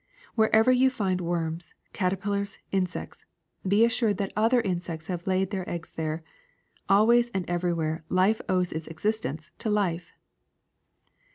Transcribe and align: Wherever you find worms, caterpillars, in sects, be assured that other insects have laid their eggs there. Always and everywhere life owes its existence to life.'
Wherever 0.33 0.71
you 0.71 0.89
find 0.89 1.21
worms, 1.21 1.75
caterpillars, 1.93 2.57
in 2.71 2.87
sects, 2.87 3.23
be 3.67 3.85
assured 3.85 4.17
that 4.17 4.33
other 4.35 4.59
insects 4.59 5.05
have 5.09 5.27
laid 5.27 5.51
their 5.51 5.69
eggs 5.69 5.91
there. 5.91 6.23
Always 6.89 7.29
and 7.35 7.47
everywhere 7.47 8.03
life 8.09 8.41
owes 8.49 8.71
its 8.71 8.87
existence 8.87 9.51
to 9.59 9.69
life.' 9.69 10.11